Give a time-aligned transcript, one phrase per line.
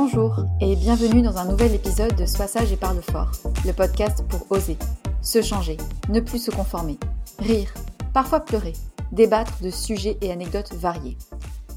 [0.00, 3.32] Bonjour et bienvenue dans un nouvel épisode de Sois sage et parle fort,
[3.66, 4.78] le podcast pour oser,
[5.20, 5.76] se changer,
[6.08, 6.96] ne plus se conformer,
[7.40, 7.74] rire,
[8.14, 8.74] parfois pleurer,
[9.10, 11.18] débattre de sujets et anecdotes variés.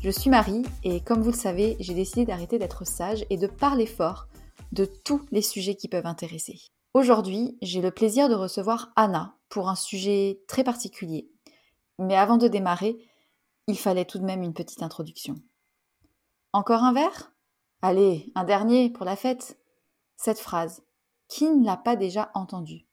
[0.03, 3.47] Je suis Marie et comme vous le savez, j'ai décidé d'arrêter d'être sage et de
[3.47, 4.27] parler fort
[4.71, 6.59] de tous les sujets qui peuvent intéresser.
[6.93, 11.27] Aujourd'hui, j'ai le plaisir de recevoir Anna pour un sujet très particulier.
[11.97, 12.99] Mais avant de démarrer,
[13.65, 15.37] il fallait tout de même une petite introduction.
[16.53, 17.30] Encore un verre?
[17.83, 19.57] Allez, un dernier pour la fête.
[20.15, 20.83] Cette phrase,
[21.27, 22.85] qui ne l'a pas déjà entendue?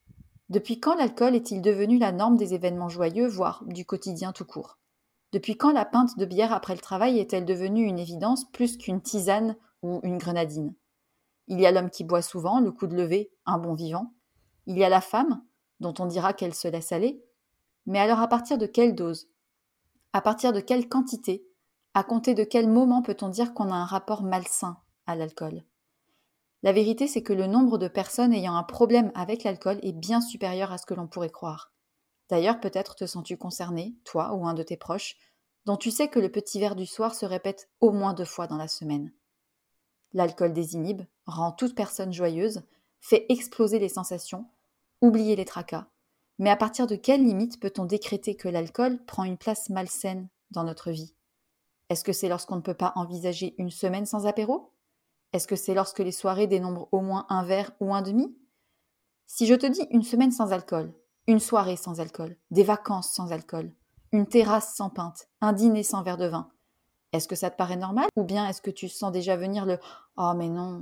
[0.49, 4.79] Depuis quand l'alcool est-il devenu la norme des événements joyeux, voire du quotidien tout court?
[5.33, 9.03] Depuis quand la pinte de bière après le travail est-elle devenue une évidence plus qu'une
[9.03, 10.75] tisane ou une grenadine?
[11.49, 14.15] Il y a l'homme qui boit souvent, le coup de lever, un bon vivant.
[14.65, 15.43] Il y a la femme,
[15.81, 17.23] dont on dira qu'elle se laisse aller.
[17.85, 19.29] Mais alors à partir de quelle dose?
[20.15, 21.45] À partir de quelle quantité?
[21.95, 24.77] À compter de quel moment peut-on dire qu'on a un rapport malsain?
[25.09, 25.65] À l'alcool
[26.63, 30.21] La vérité, c'est que le nombre de personnes ayant un problème avec l'alcool est bien
[30.21, 31.73] supérieur à ce que l'on pourrait croire.
[32.29, 35.17] D'ailleurs, peut-être te sens-tu concerné, toi ou un de tes proches,
[35.65, 38.47] dont tu sais que le petit verre du soir se répète au moins deux fois
[38.47, 39.13] dans la semaine.
[40.13, 42.63] L'alcool désinhibe, rend toute personne joyeuse,
[43.01, 44.47] fait exploser les sensations,
[45.01, 45.89] oublier les tracas.
[46.39, 50.65] Mais à partir de quelle limite peut-on décréter que l'alcool prend une place malsaine dans
[50.65, 51.15] notre vie?
[51.89, 54.73] Est-ce que c'est lorsqu'on ne peut pas envisager une semaine sans apéro?
[55.33, 58.35] Est-ce que c'est lorsque les soirées dénombrent au moins un verre ou un demi?
[59.27, 60.93] Si je te dis une semaine sans alcool,
[61.27, 63.75] Une soirée sans alcool, des vacances sans alcool,
[64.13, 66.51] une terrasse sans pinte, un dîner sans verre de vin.
[67.13, 68.07] Est-ce que ça te paraît normal?
[68.17, 69.75] Ou bien est-ce que tu sens déjà venir le⁇
[70.17, 70.81] Oh mais non!⁇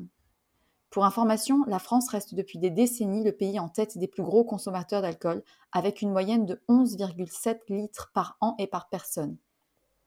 [0.91, 4.45] Pour information, la France reste depuis des décennies le pays en tête des plus gros
[4.45, 5.43] consommateurs d'alcool,
[5.73, 9.37] avec une moyenne de 11,7 litres par an et par personne.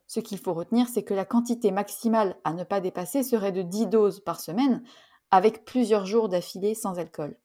[0.09, 3.61] Ce qu'il faut retenir, c'est que la quantité maximale à ne pas dépasser serait de
[3.61, 4.81] 10 doses par semaine,
[5.29, 7.38] avec plusieurs jours d'affilée sans alcool.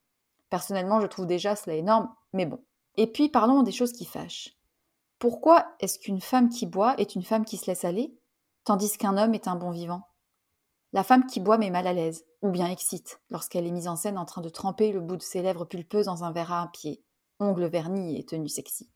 [0.49, 2.59] Personnellement, je trouve déjà cela énorme, mais bon.
[2.97, 4.57] Et puis parlons des choses qui fâchent.
[5.19, 8.17] Pourquoi est-ce qu'une femme qui boit est une femme qui se laisse aller,
[8.65, 10.09] tandis qu'un homme est un bon vivant?
[10.95, 13.97] La femme qui boit met mal à l'aise, ou bien excite, lorsqu'elle est mise en
[13.97, 16.63] scène en train de tremper le bout de ses lèvres pulpeuses dans un verre à
[16.63, 17.05] un pied,
[17.41, 18.89] ongles vernis et tenue sexy.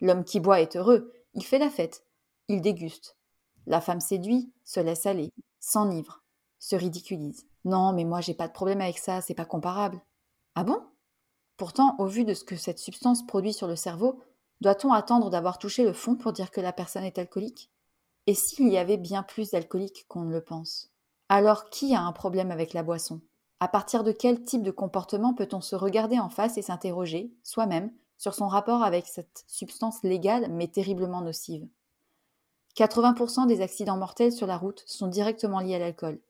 [0.00, 2.06] L'homme qui boit est heureux, il fait la fête,
[2.48, 3.16] il déguste.
[3.66, 6.22] La femme séduit, se laisse aller, s'enivre,
[6.58, 7.46] se ridiculise.
[7.64, 10.00] Non, mais moi j'ai pas de problème avec ça, c'est pas comparable.
[10.54, 10.82] Ah bon?
[11.56, 14.20] Pourtant, au vu de ce que cette substance produit sur le cerveau,
[14.60, 17.70] doit-on attendre d'avoir touché le fond pour dire que la personne est alcoolique?
[18.26, 20.90] Et s'il y avait bien plus d'alcooliques qu'on ne le pense?
[21.28, 23.20] Alors qui a un problème avec la boisson?
[23.60, 27.92] À partir de quel type de comportement peut-on se regarder en face et s'interroger, soi-même,
[28.18, 31.68] sur son rapport avec cette substance légale mais terriblement nocive?
[32.76, 36.20] 80% des accidents mortels sur la route sont directement liés à l'alcool.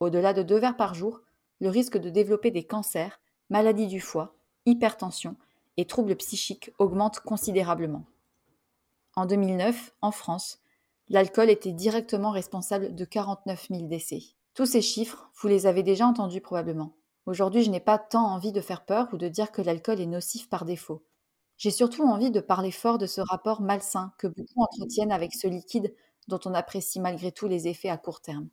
[0.00, 1.22] Au-delà de deux verres par jour,
[1.60, 3.20] le risque de développer des cancers,
[3.50, 4.34] maladies du foie,
[4.66, 5.36] hypertension
[5.76, 8.04] et troubles psychiques augmente considérablement.
[9.16, 10.60] En 2009, en France,
[11.08, 14.22] l'alcool était directement responsable de 49 000 décès.
[14.54, 16.92] Tous ces chiffres, vous les avez déjà entendus probablement.
[17.26, 20.06] Aujourd'hui, je n'ai pas tant envie de faire peur ou de dire que l'alcool est
[20.06, 21.02] nocif par défaut.
[21.58, 25.48] J'ai surtout envie de parler fort de ce rapport malsain que beaucoup entretiennent avec ce
[25.48, 25.92] liquide
[26.28, 28.48] dont on apprécie malgré tout les effets à court terme.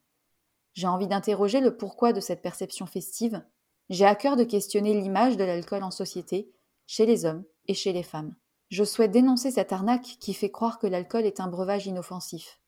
[0.73, 3.43] J'ai envie d'interroger le pourquoi de cette perception festive.
[3.89, 6.51] J'ai à cœur de questionner l'image de l'alcool en société,
[6.87, 8.35] chez les hommes et chez les femmes.
[8.69, 12.59] Je souhaite dénoncer cette arnaque qui fait croire que l'alcool est un breuvage inoffensif.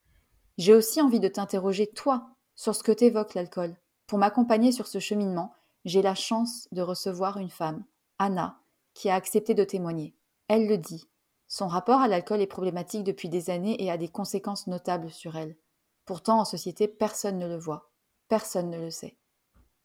[0.58, 3.76] J'ai aussi envie de t'interroger, toi, sur ce que t'évoque l'alcool.
[4.06, 5.54] Pour m'accompagner sur ce cheminement,
[5.86, 7.84] j'ai la chance de recevoir une femme,
[8.20, 8.60] Anna,
[8.94, 10.17] qui a accepté de témoigner.
[10.48, 11.06] Elle le dit.
[11.48, 15.36] Son rapport à l'alcool est problématique depuis des années et a des conséquences notables sur
[15.36, 15.58] elle.
[16.06, 17.90] Pourtant, en société, personne ne le voit.
[18.30, 19.18] Personne ne le sait.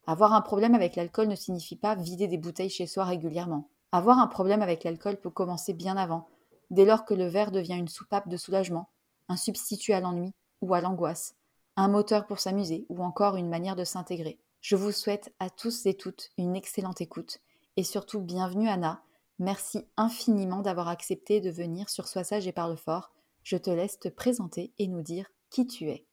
[0.07, 3.69] Avoir un problème avec l'alcool ne signifie pas vider des bouteilles chez soi régulièrement.
[3.93, 6.29] Avoir un problème avec l'alcool peut commencer bien avant,
[6.71, 8.89] dès lors que le verre devient une soupape de soulagement,
[9.29, 11.35] un substitut à l'ennui ou à l'angoisse,
[11.77, 14.39] un moteur pour s'amuser ou encore une manière de s'intégrer.
[14.61, 17.41] Je vous souhaite à tous et toutes une excellente écoute
[17.77, 19.03] et surtout bienvenue Anna,
[19.43, 23.11] Merci infiniment d'avoir accepté de venir sur Sois sage et parle fort.
[23.43, 26.07] Je te laisse te présenter et nous dire qui tu es.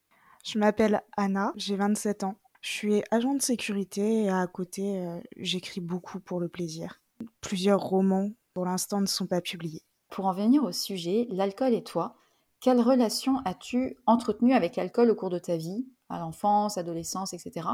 [0.44, 2.40] Je m'appelle Anna, j'ai 27 ans.
[2.62, 7.04] Je suis agent de sécurité et à côté, euh, j'écris beaucoup pour le plaisir.
[7.40, 9.84] Plusieurs romans, pour l'instant, ne sont pas publiés.
[10.10, 12.16] Pour en venir au sujet, l'alcool et toi,
[12.60, 17.68] quelle relation as-tu entretenue avec l'alcool au cours de ta vie, à l'enfance, adolescence, etc.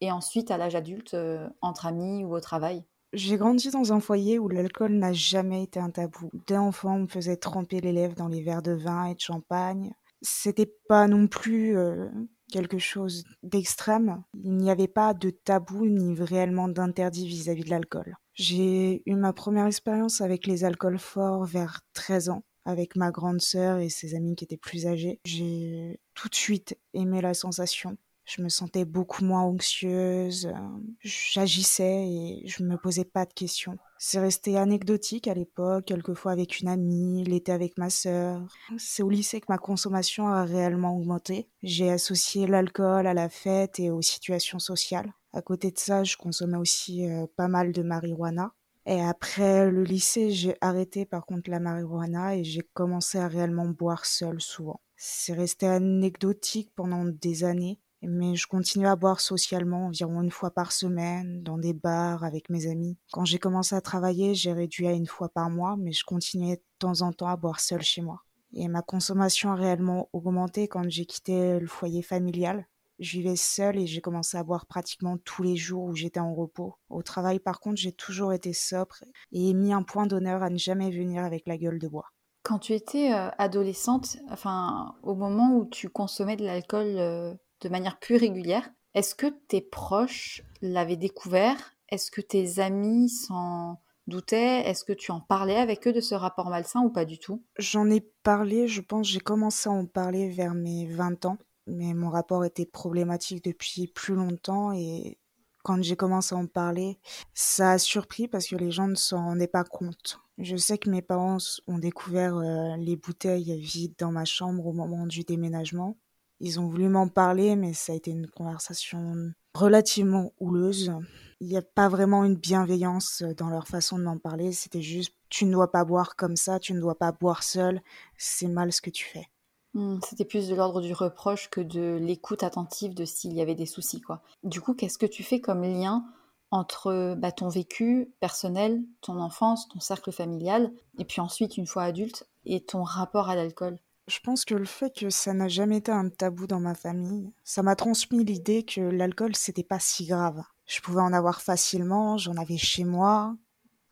[0.00, 2.84] Et ensuite à l'âge adulte, euh, entre amis ou au travail?
[3.12, 6.30] J'ai grandi dans un foyer où l'alcool n'a jamais été un tabou.
[6.46, 9.20] Dès enfant, on me faisait tremper les lèvres dans les verres de vin et de
[9.20, 9.92] champagne.
[10.20, 12.08] C'était pas non plus euh,
[12.50, 14.22] quelque chose d'extrême.
[14.42, 18.16] Il n'y avait pas de tabou ni réellement d'interdit vis-à-vis de l'alcool.
[18.34, 23.40] J'ai eu ma première expérience avec les alcools forts vers 13 ans avec ma grande
[23.40, 25.20] sœur et ses amis qui étaient plus âgés.
[25.24, 27.96] J'ai tout de suite aimé la sensation
[28.28, 30.52] je me sentais beaucoup moins anxieuse, euh,
[31.00, 33.78] j'agissais et je me posais pas de questions.
[33.96, 38.42] C'est resté anecdotique à l'époque, quelquefois avec une amie, l'été avec ma sœur.
[38.76, 41.48] C'est au lycée que ma consommation a réellement augmenté.
[41.62, 45.10] J'ai associé l'alcool à la fête et aux situations sociales.
[45.32, 48.52] À côté de ça, je consommais aussi euh, pas mal de marijuana.
[48.84, 53.68] Et après le lycée, j'ai arrêté par contre la marijuana et j'ai commencé à réellement
[53.68, 54.80] boire seule souvent.
[54.96, 60.50] C'est resté anecdotique pendant des années mais je continuais à boire socialement environ une fois
[60.50, 62.96] par semaine, dans des bars avec mes amis.
[63.12, 66.56] Quand j'ai commencé à travailler, j'ai réduit à une fois par mois, mais je continuais
[66.56, 68.22] de temps en temps à boire seul chez moi.
[68.54, 72.66] Et ma consommation a réellement augmenté quand j'ai quitté le foyer familial.
[72.98, 76.34] Je vivais seule et j'ai commencé à boire pratiquement tous les jours où j'étais en
[76.34, 76.74] repos.
[76.88, 78.96] Au travail, par contre, j'ai toujours été sobre
[79.30, 82.08] et mis un point d'honneur à ne jamais venir avec la gueule de bois.
[82.42, 87.68] Quand tu étais euh, adolescente, enfin, au moment où tu consommais de l'alcool euh, de
[87.68, 88.70] manière plus régulière.
[88.94, 91.74] Est-ce que tes proches l'avaient découvert?
[91.88, 94.68] Est-ce que tes amis s'en doutaient?
[94.68, 97.42] Est-ce que tu en parlais avec eux de ce rapport malsain ou pas du tout?
[97.58, 101.94] J'en ai parlé, je pense, j'ai commencé à en parler vers mes 20 ans, mais
[101.94, 105.18] mon rapport était problématique depuis plus longtemps et
[105.64, 106.98] quand j'ai commencé à en parler,
[107.34, 110.20] ça a surpris parce que les gens ne s'en rendaient pas compte.
[110.38, 114.72] Je sais que mes parents ont découvert euh, les bouteilles vides dans ma chambre au
[114.72, 115.98] moment du déménagement.
[116.40, 120.92] Ils ont voulu m'en parler, mais ça a été une conversation relativement houleuse.
[121.40, 124.52] Il n'y a pas vraiment une bienveillance dans leur façon de m'en parler.
[124.52, 127.82] C'était juste, tu ne dois pas boire comme ça, tu ne dois pas boire seul,
[128.16, 129.28] c'est mal ce que tu fais.
[129.74, 133.54] Hmm, c'était plus de l'ordre du reproche que de l'écoute attentive de s'il y avait
[133.54, 134.22] des soucis, quoi.
[134.42, 136.04] Du coup, qu'est-ce que tu fais comme lien
[136.50, 141.82] entre bah, ton vécu personnel, ton enfance, ton cercle familial, et puis ensuite, une fois
[141.82, 143.78] adulte, et ton rapport à l'alcool?
[144.08, 147.30] Je pense que le fait que ça n'a jamais été un tabou dans ma famille,
[147.44, 150.42] ça m'a transmis l'idée que l'alcool, c'était pas si grave.
[150.64, 153.36] Je pouvais en avoir facilement, j'en avais chez moi,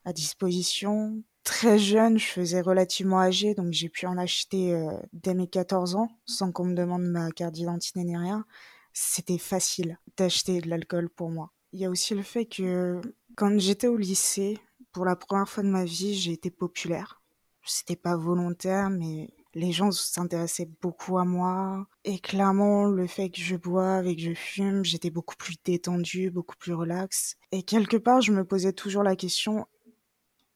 [0.06, 5.35] à disposition, très jeune, je faisais relativement âgé, donc j'ai pu en acheter euh, dès
[5.35, 8.46] mes 14 ans, sans qu'on me demande ma carte d'identité ni rien.
[8.94, 11.52] C'était facile d'acheter de l'alcool pour moi.
[11.73, 13.02] Il y a aussi le fait que
[13.37, 14.58] quand j'étais au lycée,
[14.92, 17.20] pour la première fois de ma vie, j'ai été populaire.
[17.66, 21.87] C'était pas volontaire, mais les gens s'intéressaient beaucoup à moi.
[22.05, 26.31] Et clairement, le fait que je boive et que je fume, j'étais beaucoup plus détendue,
[26.31, 27.37] beaucoup plus relax.
[27.53, 29.67] Et quelque part, je me posais toujours la question,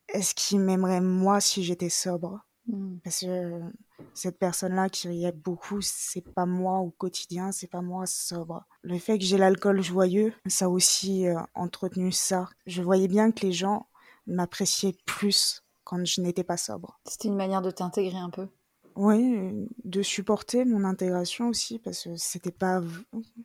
[0.08, 2.44] est-ce qu'il m'aimerait moi si j'étais sobre?
[2.66, 2.98] Mmh.
[3.02, 3.60] Parce que
[4.12, 8.66] cette personne-là qui riait beaucoup, c'est pas moi au quotidien, c'est pas moi sobre.
[8.82, 12.50] Le fait que j'ai l'alcool joyeux, ça a aussi euh, entretenu ça.
[12.66, 13.88] Je voyais bien que les gens
[14.26, 17.00] m'appréciaient plus quand je n'étais pas sobre.
[17.06, 18.46] C'était une manière de t'intégrer un peu.
[18.96, 22.82] Oui, de supporter mon intégration aussi, parce que c'était pas,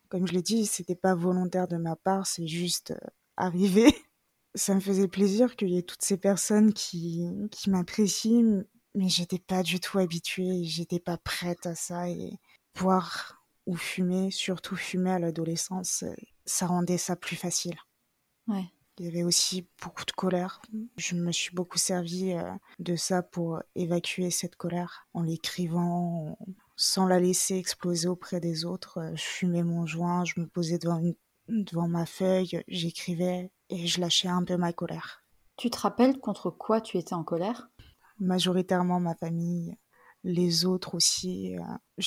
[0.10, 3.86] comme je l'ai dit, c'était pas volontaire de ma part, c'est juste euh, arrivé.
[4.56, 8.64] ça me faisait plaisir qu'il y ait toutes ces personnes qui, qui m'apprécient,
[8.96, 12.40] mais j'étais pas du tout habituée, j'étais pas prête à ça et
[12.80, 16.04] boire ou fumer, surtout fumer à l'adolescence,
[16.46, 17.76] ça rendait ça plus facile.
[18.48, 18.66] Ouais.
[18.98, 20.62] Il y avait aussi beaucoup de colère.
[20.96, 22.50] Je me suis beaucoup servi euh,
[22.80, 26.38] de ça pour évacuer cette colère en l'écrivant,
[26.78, 29.12] sans la laisser exploser auprès des autres.
[29.16, 31.02] Je fumais mon joint, je me posais devant,
[31.50, 35.24] devant ma feuille, j'écrivais et je lâchais un peu ma colère.
[35.58, 37.70] Tu te rappelles contre quoi tu étais en colère?
[38.20, 39.76] Majoritairement ma famille,
[40.24, 42.04] les autres aussi, euh,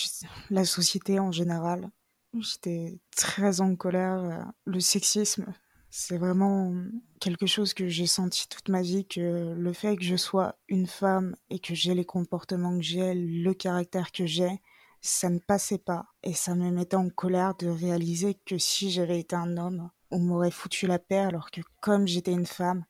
[0.51, 1.91] la société en général.
[2.35, 4.19] J'étais très en colère.
[4.19, 5.47] Euh, le sexisme,
[5.91, 6.75] c'est vraiment
[7.21, 10.87] quelque chose que j'ai senti toute ma vie, que le fait que je sois une
[10.87, 14.61] femme et que j'ai les comportements que j'ai, le caractère que j'ai,
[15.01, 16.07] ça ne passait pas.
[16.23, 20.19] Et ça me mettait en colère de réaliser que si j'avais été un homme, on
[20.19, 22.85] m'aurait foutu la paix alors que comme j'étais une femme,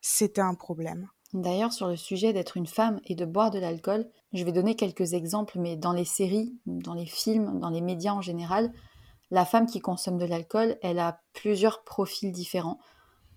[0.00, 1.08] c'était un problème.
[1.32, 4.74] D'ailleurs, sur le sujet d'être une femme et de boire de l'alcool, je vais donner
[4.74, 8.72] quelques exemples, mais dans les séries, dans les films, dans les médias en général,
[9.30, 12.78] la femme qui consomme de l'alcool, elle a plusieurs profils différents.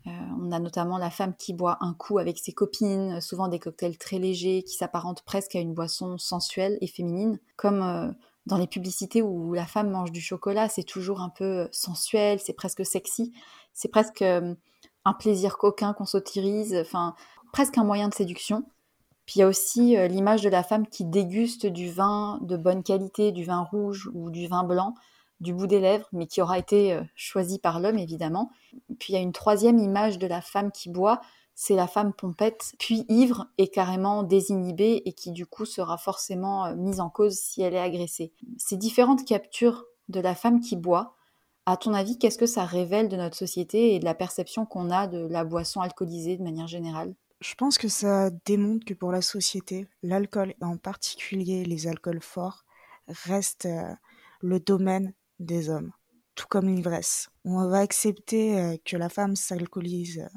[0.07, 0.09] Euh,
[0.41, 3.97] on a notamment la femme qui boit un coup avec ses copines, souvent des cocktails
[3.97, 8.11] très légers qui s'apparentent presque à une boisson sensuelle et féminine, comme euh,
[8.45, 12.53] dans les publicités où la femme mange du chocolat, c'est toujours un peu sensuel, c'est
[12.53, 13.31] presque sexy,
[13.73, 14.53] c'est presque euh,
[15.05, 17.15] un plaisir coquin qu'on s'autorise, enfin
[17.51, 18.65] presque un moyen de séduction.
[19.25, 22.57] Puis il y a aussi euh, l'image de la femme qui déguste du vin de
[22.57, 24.95] bonne qualité, du vin rouge ou du vin blanc,
[25.39, 28.51] du bout des lèvres, mais qui aura été euh, choisi par l'homme évidemment.
[28.99, 31.21] Puis il y a une troisième image de la femme qui boit,
[31.55, 36.65] c'est la femme pompette, puis ivre et carrément désinhibée et qui du coup sera forcément
[36.65, 38.33] euh, mise en cause si elle est agressée.
[38.57, 41.15] Ces différentes captures de la femme qui boit,
[41.65, 44.91] à ton avis, qu'est-ce que ça révèle de notre société et de la perception qu'on
[44.91, 47.15] a de la boisson alcoolisée de manière générale?
[47.39, 52.21] Je pense que ça démontre que pour la société, l'alcool, et en particulier les alcools
[52.21, 52.65] forts,
[53.07, 53.93] reste euh,
[54.41, 55.13] le domaine
[55.43, 55.91] des hommes,
[56.35, 57.29] tout comme l'ivresse.
[57.45, 60.27] On va accepter euh, que la femme s'alcoolise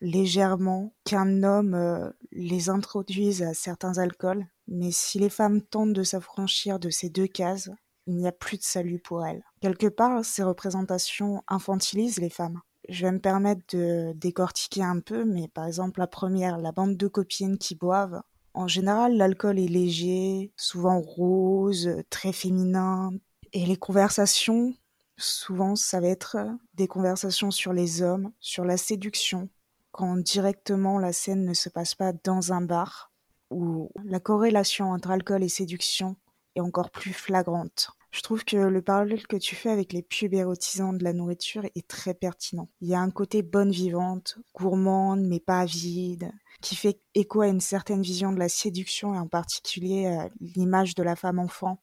[0.00, 6.02] légèrement qu'un homme euh, les introduise à certains alcools, mais si les femmes tentent de
[6.02, 7.70] s'affranchir de ces deux cases,
[8.06, 9.42] il n'y a plus de salut pour elles.
[9.60, 12.60] Quelque part, ces représentations infantilisent les femmes.
[12.90, 16.98] Je vais me permettre de décortiquer un peu, mais par exemple la première, la bande
[16.98, 18.20] de copines qui boivent.
[18.52, 23.10] En général, l'alcool est léger, souvent rose, très féminin,
[23.54, 24.74] et les conversations,
[25.16, 26.36] souvent, ça va être
[26.74, 29.48] des conversations sur les hommes, sur la séduction,
[29.92, 33.12] quand directement la scène ne se passe pas dans un bar,
[33.50, 36.16] où la corrélation entre alcool et séduction
[36.56, 37.90] est encore plus flagrante.
[38.10, 41.64] Je trouve que le parallèle que tu fais avec les pubs érotisants de la nourriture
[41.76, 42.68] est très pertinent.
[42.80, 47.48] Il y a un côté bonne vivante, gourmande mais pas avide, qui fait écho à
[47.48, 51.78] une certaine vision de la séduction et en particulier euh, l'image de la femme enfant.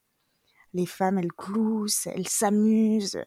[0.74, 3.22] Les femmes, elles gloussent, elles s'amusent,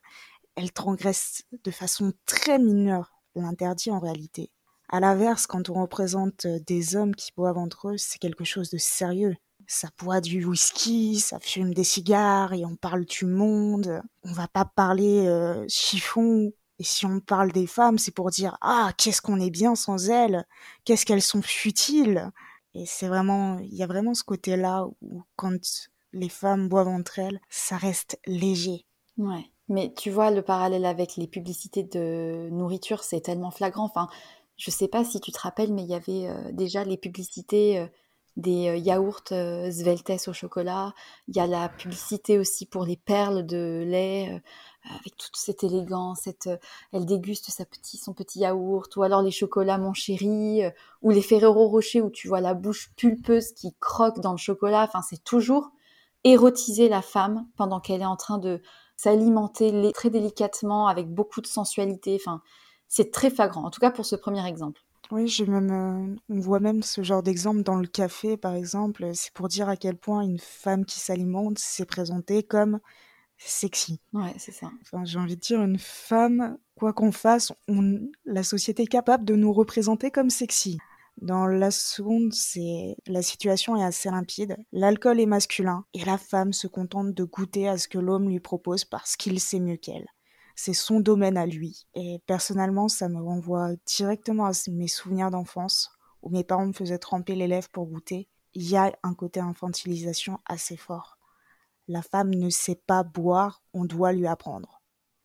[0.56, 4.50] elle transgresse de façon très mineure l'interdit en réalité.
[4.88, 8.78] À l'inverse, quand on représente des hommes qui boivent entre eux, c'est quelque chose de
[8.78, 9.36] sérieux.
[9.66, 14.02] Ça boit du whisky, ça fume des cigares et on parle du monde.
[14.22, 16.52] On va pas parler euh, chiffon.
[16.78, 20.10] Et si on parle des femmes, c'est pour dire ah qu'est-ce qu'on est bien sans
[20.10, 20.44] elles,
[20.84, 22.30] qu'est-ce qu'elles sont futiles.
[22.74, 27.18] Et c'est vraiment, il y a vraiment ce côté-là où quand les femmes boivent entre
[27.18, 28.86] elles, ça reste léger.
[29.18, 29.50] Ouais.
[29.68, 33.84] Mais tu vois, le parallèle avec les publicités de nourriture, c'est tellement flagrant.
[33.84, 34.08] Enfin,
[34.56, 37.78] je sais pas si tu te rappelles, mais il y avait euh, déjà les publicités
[37.78, 37.86] euh,
[38.36, 40.92] des euh, yaourts Sveltes au chocolat.
[41.28, 44.42] Il y a la publicité aussi pour les perles de lait
[44.84, 46.20] avec toute cette élégance.
[46.24, 46.50] Cette,
[46.92, 48.94] elle déguste sa petit, son petit yaourt.
[48.96, 50.62] Ou alors les chocolats Mon Chéri.
[51.00, 54.82] ou les Ferrero Rocher où tu vois la bouche pulpeuse qui croque dans le chocolat.
[54.82, 55.70] Enfin, c'est toujours
[56.24, 58.60] érotiser la femme pendant qu'elle est en train de
[58.96, 62.18] s'alimenter très délicatement avec beaucoup de sensualité.
[62.20, 62.42] Enfin,
[62.88, 64.80] c'est très flagrant, en tout cas pour ce premier exemple.
[65.10, 69.10] Oui, j'ai même, euh, on voit même ce genre d'exemple dans le café, par exemple.
[69.14, 72.80] C'est pour dire à quel point une femme qui s'alimente s'est présentée comme
[73.36, 74.00] sexy.
[74.12, 74.70] Ouais, c'est ça.
[74.82, 79.24] Enfin, j'ai envie de dire, une femme, quoi qu'on fasse, on, la société est capable
[79.24, 80.78] de nous représenter comme sexy.
[81.20, 82.32] Dans la seconde,
[83.06, 84.56] la situation est assez limpide.
[84.72, 88.40] L'alcool est masculin et la femme se contente de goûter à ce que l'homme lui
[88.40, 90.06] propose parce qu'il sait mieux qu'elle.
[90.56, 91.86] C'est son domaine à lui.
[91.94, 95.90] Et personnellement, ça me renvoie directement à mes souvenirs d'enfance
[96.22, 98.28] où mes parents me faisaient tremper les lèvres pour goûter.
[98.54, 101.18] Il y a un côté infantilisation assez fort.
[101.86, 104.73] La femme ne sait pas boire, on doit lui apprendre.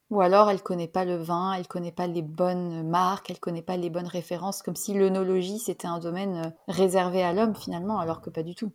[0.09, 3.61] Ou alors elle connaît pas le vin, elle connaît pas les bonnes marques, elle connaît
[3.61, 7.99] pas les bonnes références, comme si l'œnologie c'était un domaine euh, réservé à l'homme finalement,
[7.99, 8.71] alors que pas du tout.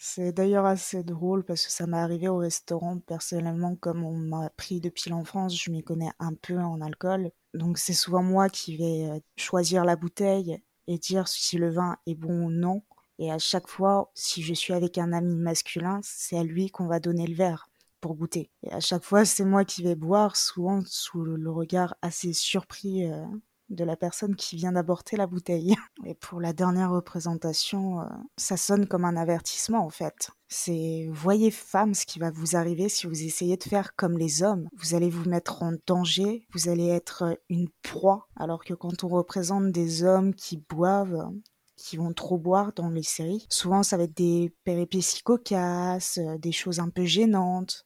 [0.00, 2.98] C'est d'ailleurs assez drôle parce que ça m'est arrivé au restaurant.
[3.00, 7.32] Personnellement, comme on m'a pris depuis l'enfance, je m'y connais un peu en alcool.
[7.52, 11.96] Donc c'est souvent moi qui vais euh, choisir la bouteille et dire si le vin
[12.06, 12.82] est bon ou non.
[13.18, 16.86] Et à chaque fois, si je suis avec un ami masculin, c'est à lui qu'on
[16.86, 17.68] va donner le verre
[18.00, 18.50] pour goûter.
[18.62, 23.10] Et à chaque fois, c'est moi qui vais boire, souvent sous le regard assez surpris
[23.10, 23.24] euh,
[23.70, 25.76] de la personne qui vient d'aborder la bouteille.
[26.06, 28.04] Et pour la dernière représentation, euh,
[28.36, 30.30] ça sonne comme un avertissement en fait.
[30.48, 34.42] C'est voyez femme ce qui va vous arriver si vous essayez de faire comme les
[34.42, 34.68] hommes.
[34.76, 38.28] Vous allez vous mettre en danger, vous allez être une proie.
[38.36, 41.30] Alors que quand on représente des hommes qui boivent,
[41.78, 43.46] qui vont trop boire dans les séries.
[43.48, 47.84] Souvent, ça va être des péripéties cocasses, euh, des choses un peu gênantes,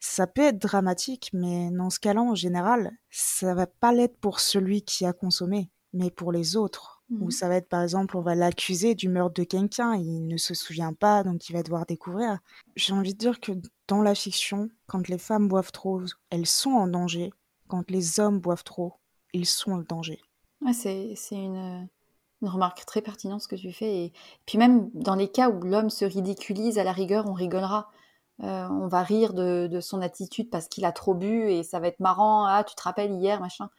[0.00, 4.40] ça peut être dramatique, mais dans ce cas-là, en général, ça va pas l'être pour
[4.40, 7.02] celui qui a consommé, mais pour les autres.
[7.10, 7.30] Ou mmh.
[7.30, 10.52] ça va être, par exemple, on va l'accuser du meurtre de quelqu'un, il ne se
[10.52, 12.38] souvient pas, donc il va devoir découvrir.
[12.76, 13.52] J'ai envie de dire que
[13.86, 17.32] dans la fiction, quand les femmes boivent trop, elles sont en danger.
[17.66, 18.94] Quand les hommes boivent trop,
[19.32, 20.20] ils sont en danger.
[20.60, 21.88] Ouais, c'est une,
[22.42, 24.04] une remarque très pertinente ce que tu fais.
[24.04, 24.12] Et
[24.44, 27.90] puis même dans les cas où l'homme se ridiculise, à la rigueur, on rigolera.
[28.42, 31.88] Euh, on va rire de, son attitude parce qu'il a trop bu et ça va
[31.88, 32.44] être marrant.
[32.46, 33.70] Ah, tu te rappelles hier, machin.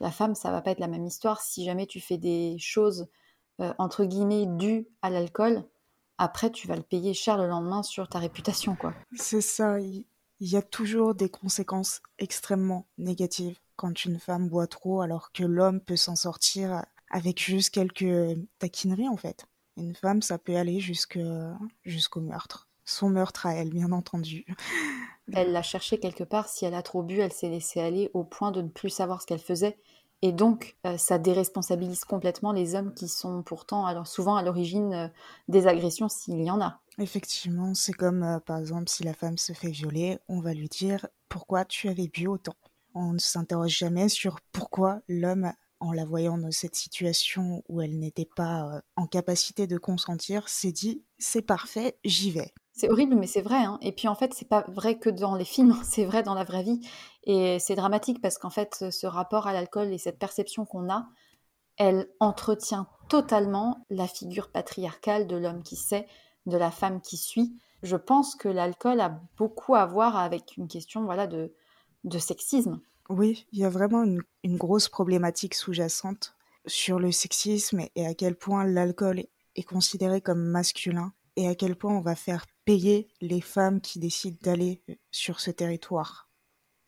[0.00, 1.40] La femme, ça va pas être la même histoire.
[1.40, 3.08] Si jamais tu fais des choses
[3.60, 5.64] euh, entre guillemets dues à l'alcool,
[6.18, 8.92] après tu vas le payer cher le lendemain sur ta réputation, quoi.
[9.16, 9.80] C'est ça.
[9.80, 10.04] Il
[10.40, 15.80] y a toujours des conséquences extrêmement négatives quand une femme boit trop, alors que l'homme
[15.80, 19.46] peut s'en sortir avec juste quelques taquineries en fait.
[19.76, 24.44] Une femme, ça peut aller jusqu'au meurtre son meurtre à elle, bien entendu.
[25.32, 26.48] Elle l'a cherché quelque part.
[26.48, 29.22] Si elle a trop bu, elle s'est laissée aller au point de ne plus savoir
[29.22, 29.78] ce qu'elle faisait.
[30.22, 34.94] Et donc, euh, ça déresponsabilise complètement les hommes qui sont pourtant alors souvent à l'origine
[34.94, 35.08] euh,
[35.48, 36.80] des agressions s'il y en a.
[36.98, 40.68] Effectivement, c'est comme euh, par exemple si la femme se fait violer, on va lui
[40.68, 42.56] dire pourquoi tu avais bu autant?
[42.94, 47.98] On ne s'interroge jamais sur pourquoi l'homme, en la voyant dans cette situation où elle
[47.98, 52.54] n'était pas en capacité de consentir, s'est dit c'est parfait, j'y vais.
[52.76, 53.64] C'est horrible, mais c'est vrai.
[53.64, 53.78] Hein.
[53.82, 56.44] Et puis en fait, c'est pas vrai que dans les films, c'est vrai dans la
[56.44, 56.80] vraie vie.
[57.22, 61.06] Et c'est dramatique parce qu'en fait, ce rapport à l'alcool et cette perception qu'on a,
[61.76, 66.06] elle entretient totalement la figure patriarcale de l'homme qui sait,
[66.46, 67.56] de la femme qui suit.
[67.82, 71.52] Je pense que l'alcool a beaucoup à voir avec une question voilà, de,
[72.02, 72.80] de sexisme.
[73.08, 76.34] Oui, il y a vraiment une, une grosse problématique sous-jacente
[76.66, 81.76] sur le sexisme et à quel point l'alcool est considéré comme masculin et à quel
[81.76, 86.28] point on va faire payer les femmes qui décident d'aller euh, sur ce territoire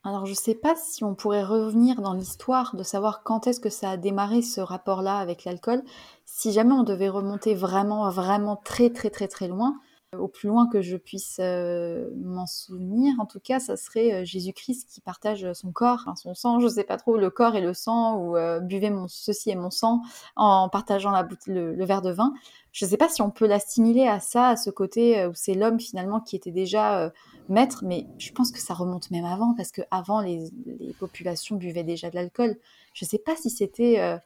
[0.07, 3.59] alors je ne sais pas si on pourrait revenir dans l'histoire de savoir quand est-ce
[3.59, 5.83] que ça a démarré ce rapport-là avec l'alcool.
[6.25, 9.81] Si jamais on devait remonter vraiment, vraiment très, très, très, très loin,
[10.17, 14.25] Au plus loin que je puisse euh, m'en souvenir, en tout cas, ça serait euh,
[14.25, 17.75] Jésus-Christ qui partage son corps, son sang, je sais pas trop, le corps et le
[17.75, 20.03] sang, ou buvez mon ceci et mon sang
[20.37, 22.33] en partageant la le, le, verre de vin.
[22.71, 25.81] Je sais pas si on peut l'assimiler à ça, à ce côté où c'est l'homme
[25.81, 27.13] finalement qui était déjà
[27.49, 30.51] maître, mais je pense que ça remonte même avant, parce que avant les,
[31.01, 32.57] populations buvaient déjà de l'alcool.
[32.95, 34.21] Je sais pas si c'était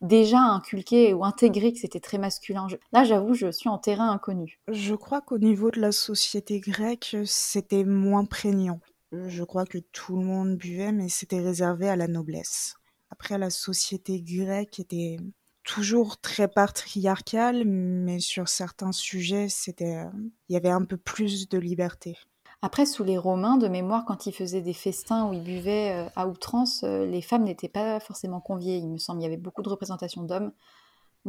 [0.00, 2.66] déjà inculqué ou intégré que c'était très masculin.
[2.92, 4.58] Là, j'avoue, je suis en terrain inconnu.
[4.68, 8.80] Je crois qu'au niveau de la société grecque, c'était moins prégnant.
[9.12, 12.74] Je crois que tout le monde buvait, mais c'était réservé à la noblesse.
[13.10, 15.16] Après, la société grecque était
[15.62, 20.04] toujours très patriarcale, mais sur certains sujets, c'était,
[20.48, 22.16] il y avait un peu plus de liberté.
[22.62, 26.08] Après, sous les Romains, de mémoire, quand ils faisaient des festins où ils buvaient euh,
[26.16, 29.20] à outrance, euh, les femmes n'étaient pas forcément conviées, il me semble.
[29.20, 30.52] Il y avait beaucoup de représentations d'hommes.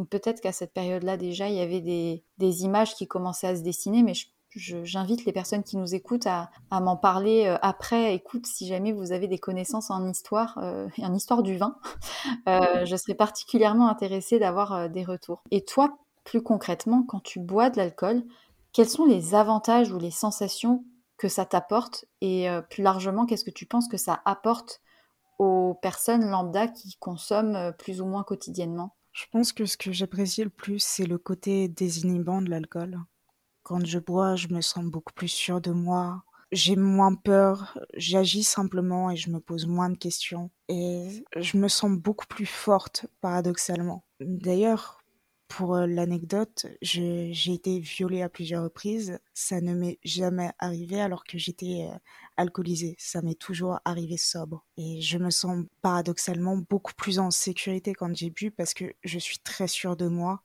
[0.10, 4.04] Peut-être qu'à cette période-là, déjà, il y avait des, images qui commençaient à se dessiner,
[4.04, 4.14] mais
[4.52, 8.14] j'invite les personnes qui nous écoutent à, m'en parler euh, après.
[8.16, 10.58] Écoute, si jamais vous avez des connaissances en histoire,
[10.98, 11.76] et en histoire du vin,
[12.46, 15.44] je serais particulièrement intéressée d'avoir des retours.
[15.52, 18.24] Et toi, plus concrètement, quand tu bois de l'alcool,
[18.72, 20.84] quels sont les avantages ou les sensations
[21.18, 24.82] que ça t'apporte et euh, plus largement, qu'est-ce que tu penses que ça apporte
[25.40, 28.96] aux personnes lambda qui consomment euh, plus ou moins quotidiennement?
[29.14, 33.00] Je pense que ce que j'apprécie le plus, c'est le côté désinhibant de l'alcool.
[33.64, 36.24] Quand je bois, je me sens beaucoup plus sûre de moi.
[36.52, 40.50] J'ai moins peur, j'agis simplement et je me pose moins de questions.
[40.70, 44.06] Et je me sens beaucoup plus forte, paradoxalement.
[44.22, 44.97] D'ailleurs,
[45.48, 49.20] pour euh, l'anecdote, j'ai été violée à plusieurs reprises.
[49.34, 51.98] Ça ne m'est jamais arrivé alors que j'étais euh,
[52.36, 52.96] alcoolisée.
[53.00, 54.66] Ça m'est toujours arrivé sobre.
[54.78, 59.20] Et je me sens paradoxalement beaucoup plus en sécurité quand j'ai bu parce que je
[59.20, 60.44] suis très sûre de moi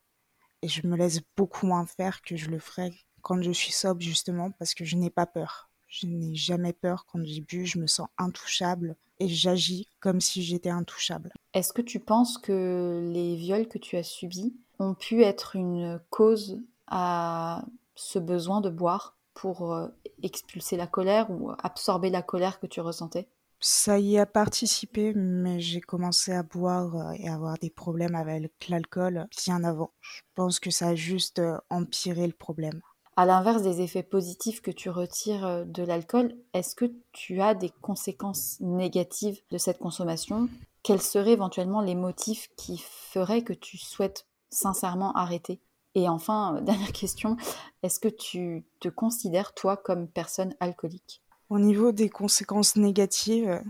[0.62, 4.00] et je me laisse beaucoup moins faire que je le ferais quand je suis sobre
[4.00, 5.70] justement parce que je n'ai pas peur.
[5.88, 10.42] Je n'ai jamais peur quand j'ai bu, je me sens intouchable et j'agis comme si
[10.42, 11.32] j'étais intouchable.
[11.54, 16.00] Est-ce que tu penses que les viols que tu as subis ont pu être une
[16.10, 19.88] cause à ce besoin de boire pour euh,
[20.22, 23.28] expulser la colère ou absorber la colère que tu ressentais?
[23.60, 28.50] Ça y a participé, mais j'ai commencé à boire euh, et avoir des problèmes avec
[28.68, 29.92] l'alcool bien avant.
[30.00, 32.80] Je pense que ça a juste euh, empiré le problème.
[33.16, 37.68] À l'inverse des effets positifs que tu retires de l'alcool, est-ce que tu as des
[37.82, 40.48] conséquences négatives de cette consommation?
[40.82, 45.60] Quels seraient éventuellement les motifs qui feraient que tu souhaites sincèrement arrêter
[45.94, 47.36] Et enfin, euh, dernière question,
[47.82, 51.22] est-ce que tu te considères, toi, comme personne alcoolique?
[51.48, 53.60] Au niveau des conséquences négatives,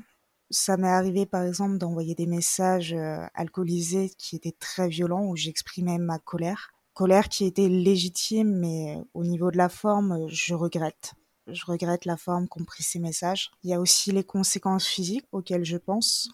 [0.51, 5.35] ça m'est arrivé par exemple d'envoyer des messages euh, alcoolisés qui étaient très violents où
[5.35, 6.73] j'exprimais ma colère.
[6.95, 11.15] Colère qui était légitime, mais au niveau de la forme, je regrette.
[11.47, 13.51] Je regrette la forme qu'ont pris ces messages.
[13.65, 16.29] Il y a aussi les conséquences physiques auxquelles je pense,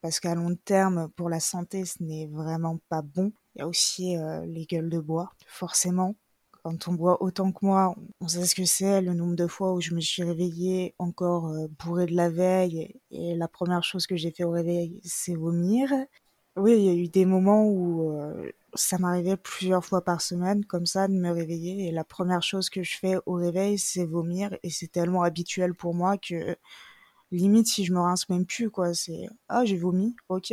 [0.00, 3.32] parce qu'à long terme, pour la santé, ce n'est vraiment pas bon.
[3.56, 6.14] Il y a aussi euh, les gueules de bois, forcément.
[6.62, 9.72] Quand on boit autant que moi, on sait ce que c'est, le nombre de fois
[9.72, 14.06] où je me suis réveillée encore euh, bourrée de la veille et la première chose
[14.06, 15.90] que j'ai fait au réveil, c'est vomir.
[16.56, 20.64] Oui, il y a eu des moments où euh, ça m'arrivait plusieurs fois par semaine,
[20.66, 24.04] comme ça, de me réveiller et la première chose que je fais au réveil, c'est
[24.04, 26.56] vomir et c'est tellement habituel pour moi que
[27.32, 30.52] limite si je me rince même plus quoi, c'est ah j'ai vomi, ok,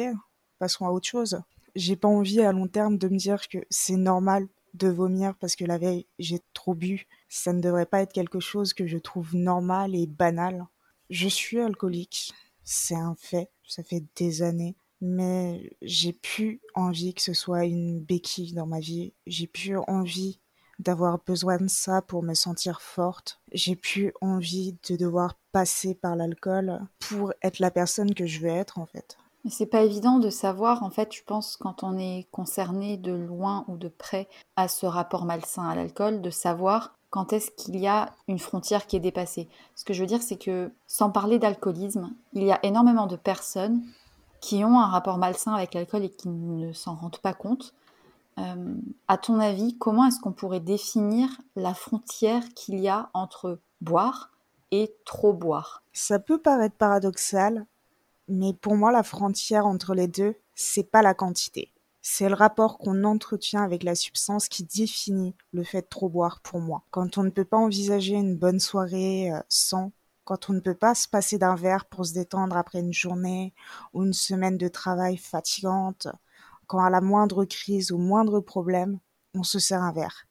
[0.59, 1.41] passons à autre chose
[1.75, 5.55] j'ai pas envie à long terme de me dire que c'est normal de vomir parce
[5.55, 7.07] que la veille j'ai trop bu.
[7.29, 10.65] Ça ne devrait pas être quelque chose que je trouve normal et banal.
[11.09, 12.33] Je suis alcoolique,
[12.63, 17.99] c'est un fait, ça fait des années, mais j'ai plus envie que ce soit une
[17.99, 19.13] béquille dans ma vie.
[19.27, 20.39] J'ai plus envie
[20.79, 23.39] d'avoir besoin de ça pour me sentir forte.
[23.51, 28.49] J'ai plus envie de devoir passer par l'alcool pour être la personne que je veux
[28.49, 29.17] être en fait.
[29.49, 33.65] C'est pas évident de savoir, en fait, je pense, quand on est concerné de loin
[33.67, 37.87] ou de près à ce rapport malsain à l'alcool, de savoir quand est-ce qu'il y
[37.87, 39.47] a une frontière qui est dépassée.
[39.75, 43.17] Ce que je veux dire, c'est que sans parler d'alcoolisme, il y a énormément de
[43.17, 43.83] personnes
[44.39, 47.73] qui ont un rapport malsain avec l'alcool et qui ne s'en rendent pas compte.
[48.39, 48.75] Euh,
[49.07, 54.31] à ton avis, comment est-ce qu'on pourrait définir la frontière qu'il y a entre boire
[54.71, 55.83] et trop boire?
[55.93, 57.67] Ça peut paraître paradoxal,
[58.27, 61.73] mais pour moi, la frontière entre les deux, c'est pas la quantité.
[62.01, 66.41] C'est le rapport qu'on entretient avec la substance qui définit le fait de trop boire
[66.41, 66.83] pour moi.
[66.91, 69.93] Quand on ne peut pas envisager une bonne soirée euh, sans,
[70.25, 73.53] quand on ne peut pas se passer d'un verre pour se détendre après une journée
[73.93, 76.07] ou une semaine de travail fatigante,
[76.67, 78.99] quand à la moindre crise ou moindre problème,
[79.33, 80.27] on se sert un verre.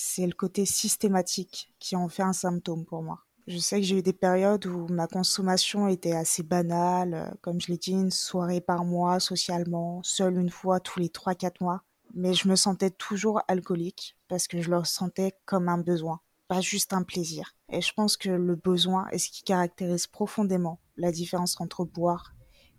[0.00, 3.24] c'est le côté systématique qui en fait un symptôme pour moi.
[3.48, 7.58] Je sais que j'ai eu des périodes où ma consommation était assez banale, euh, comme
[7.62, 11.82] je l'ai dit, une soirée par mois socialement, seule une fois tous les 3-4 mois.
[12.14, 16.60] Mais je me sentais toujours alcoolique parce que je le ressentais comme un besoin, pas
[16.60, 17.54] juste un plaisir.
[17.72, 22.34] Et je pense que le besoin est ce qui caractérise profondément la différence entre boire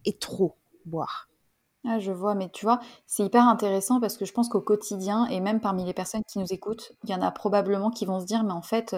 [0.05, 0.55] et trop
[0.85, 1.29] boire.
[1.83, 5.25] Ah, je vois, mais tu vois, c'est hyper intéressant parce que je pense qu'au quotidien,
[5.27, 8.19] et même parmi les personnes qui nous écoutent, il y en a probablement qui vont
[8.19, 8.95] se dire, mais en fait,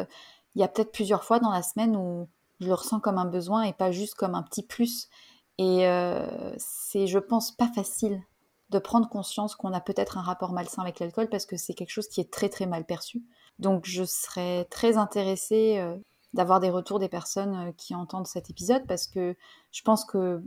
[0.55, 2.27] il y a peut-être plusieurs fois dans la semaine où
[2.59, 5.09] je le ressens comme un besoin et pas juste comme un petit plus.
[5.57, 8.21] Et euh, c'est, je pense, pas facile
[8.69, 11.89] de prendre conscience qu'on a peut-être un rapport malsain avec l'alcool parce que c'est quelque
[11.89, 13.23] chose qui est très très mal perçu.
[13.59, 15.97] Donc je serais très intéressée euh,
[16.33, 19.35] d'avoir des retours des personnes euh, qui entendent cet épisode parce que
[19.71, 20.41] je pense que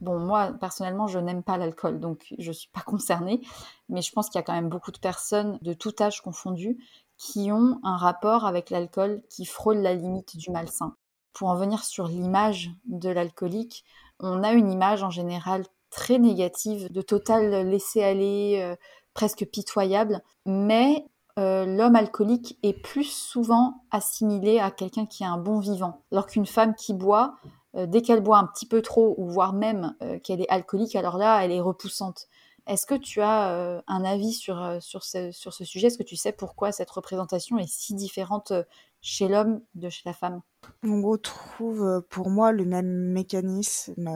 [0.00, 3.40] Bon, moi, personnellement, je n'aime pas l'alcool, donc je ne suis pas concernée,
[3.88, 6.78] mais je pense qu'il y a quand même beaucoup de personnes de tout âge confondu
[7.18, 10.94] qui ont un rapport avec l'alcool qui frôle la limite du malsain.
[11.32, 13.84] Pour en venir sur l'image de l'alcoolique,
[14.20, 18.76] on a une image en général très négative, de total laisser-aller, euh,
[19.14, 21.06] presque pitoyable, mais
[21.38, 26.26] euh, l'homme alcoolique est plus souvent assimilé à quelqu'un qui est un bon vivant, alors
[26.26, 27.36] qu'une femme qui boit,
[27.76, 31.18] euh, dès qu'elle boit un petit peu trop, ou voire même qu'elle est alcoolique, alors
[31.18, 32.26] là, elle est repoussante.
[32.68, 35.30] Est-ce que tu as un avis sur, sur, ce,
[35.64, 35.86] sujet?
[35.88, 38.52] Est-ce que tu sais pourquoi cette représentation est si différente
[39.00, 40.42] chez l'homme de chez la femme?
[40.82, 44.10] On retrouve pour moi le même mécanisme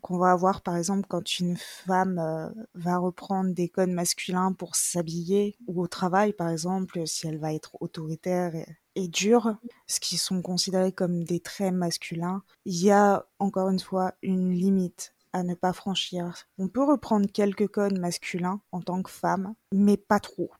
[0.00, 5.56] qu'on va avoir par exemple quand une femme va reprendre des codes masculins pour s'habiller
[5.68, 10.18] ou au travail par exemple si elle va être autoritaire et, et dure, ce qui
[10.18, 15.42] sont considérés comme des traits masculins, il y a encore une fois une limite à
[15.42, 16.46] ne pas franchir.
[16.58, 20.50] On peut reprendre quelques codes masculins en tant que femme, mais pas trop.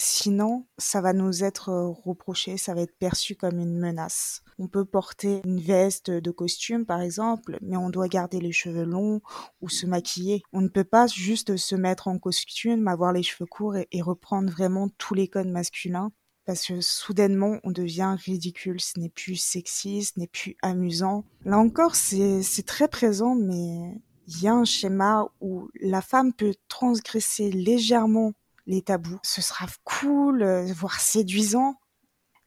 [0.00, 4.42] Sinon, ça va nous être reproché, ça va être perçu comme une menace.
[4.60, 8.84] On peut porter une veste de costume, par exemple, mais on doit garder les cheveux
[8.84, 9.20] longs
[9.60, 10.42] ou se maquiller.
[10.52, 14.52] On ne peut pas juste se mettre en costume, avoir les cheveux courts et, reprendre
[14.52, 16.12] vraiment tous les codes masculins
[16.48, 21.26] parce que soudainement on devient ridicule, ce n'est plus sexy, ce n'est plus amusant.
[21.44, 26.54] Là encore, c'est très présent, mais il y a un schéma où la femme peut
[26.68, 28.32] transgresser légèrement
[28.66, 29.18] les tabous.
[29.22, 31.74] Ce sera cool, euh, voire séduisant,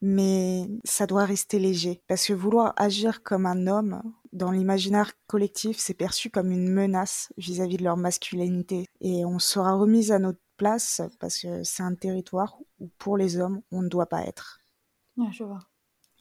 [0.02, 2.02] mais ça doit rester léger.
[2.08, 4.02] Parce que vouloir agir comme un homme,
[4.34, 8.88] dans l'imaginaire collectif, c'est perçu comme une menace vis-à-vis -vis de leur masculinité.
[9.00, 13.38] Et on sera remise à notre place parce que c'est un territoire où pour les
[13.38, 14.60] hommes, on ne doit pas être.
[15.32, 15.58] je vois.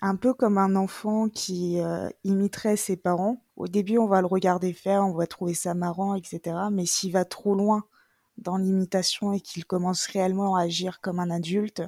[0.00, 3.44] Un peu comme un enfant qui euh, imiterait ses parents.
[3.56, 6.56] Au début, on va le regarder faire, on va trouver ça marrant, etc.
[6.72, 7.84] Mais s'il va trop loin
[8.38, 11.82] dans l'imitation et qu'il commence réellement à agir comme un adulte,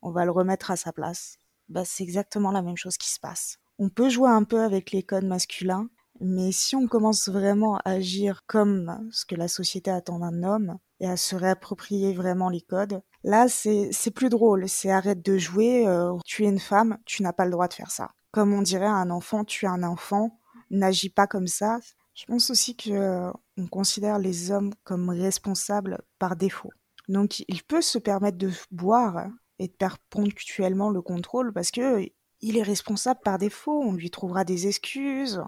[0.00, 1.38] on va le remettre à sa place.
[1.68, 3.58] Bah, c'est exactement la même chose qui se passe.
[3.80, 5.88] On peut jouer un peu avec les codes masculins,
[6.20, 10.78] mais si on commence vraiment à agir comme ce que la société attend d'un homme
[11.00, 14.68] et à se réapproprier vraiment les codes, là c'est plus drôle.
[14.68, 17.74] C'est arrête de jouer, euh, tu es une femme, tu n'as pas le droit de
[17.74, 18.10] faire ça.
[18.30, 20.38] Comme on dirait à un enfant, tu es un enfant,
[20.70, 21.78] n'agis pas comme ça.
[22.14, 26.70] Je pense aussi que euh, on considère les hommes comme responsables par défaut.
[27.08, 29.26] Donc il peut se permettre de boire
[29.58, 32.08] et de perdre ponctuellement le contrôle parce que
[32.40, 33.82] il est responsable par défaut.
[33.82, 35.42] On lui trouvera des excuses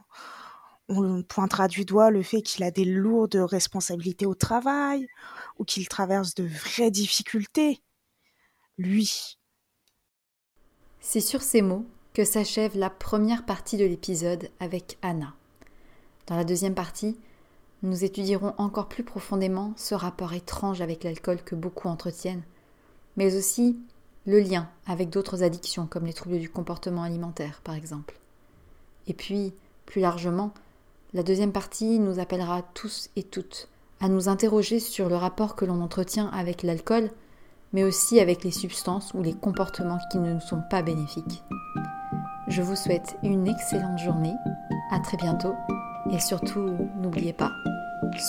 [0.88, 5.06] on pointera du doigt le fait qu'il a des lourdes responsabilités au travail
[5.58, 7.82] ou qu'il traverse de vraies difficultés.
[8.78, 9.38] Lui.
[11.00, 15.34] C'est sur ces mots que s'achève la première partie de l'épisode avec Anna.
[16.26, 17.16] Dans la deuxième partie,
[17.82, 22.42] nous étudierons encore plus profondément ce rapport étrange avec l'alcool que beaucoup entretiennent,
[23.16, 23.78] mais aussi
[24.26, 28.18] le lien avec d'autres addictions comme les troubles du comportement alimentaire par exemple.
[29.06, 29.54] Et puis,
[29.86, 30.52] plus largement,
[31.14, 33.68] la deuxième partie nous appellera tous et toutes
[34.00, 37.10] à nous interroger sur le rapport que l'on entretient avec l'alcool,
[37.72, 41.42] mais aussi avec les substances ou les comportements qui ne nous sont pas bénéfiques.
[42.48, 44.34] Je vous souhaite une excellente journée,
[44.90, 45.54] à très bientôt,
[46.10, 47.52] et surtout n'oubliez pas,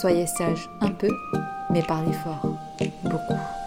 [0.01, 1.09] soyez sage un peu,
[1.69, 2.47] mais parlez fort,
[3.03, 3.58] beaucoup.